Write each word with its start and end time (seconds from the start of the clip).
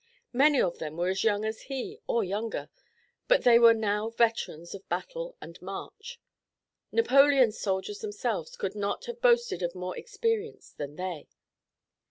Many 0.33 0.59
of 0.59 0.79
them 0.79 0.97
were 0.97 1.09
as 1.09 1.23
young 1.23 1.45
as 1.45 1.61
he 1.69 1.99
or 2.07 2.23
younger, 2.23 2.69
but 3.27 3.43
they 3.43 3.59
were 3.59 3.75
now 3.75 4.09
veterans 4.09 4.73
of 4.73 4.89
battle 4.89 5.37
and 5.39 5.61
march. 5.61 6.19
Napoleon's 6.91 7.59
soldiers 7.59 7.99
themselves 7.99 8.55
could 8.55 8.73
not 8.73 9.05
have 9.05 9.21
boasted 9.21 9.61
of 9.61 9.75
more 9.75 9.95
experience 9.95 10.71
than 10.73 10.95
they. 10.95 11.27